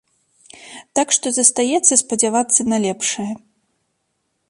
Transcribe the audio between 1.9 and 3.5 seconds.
спадзявацца на лепшае.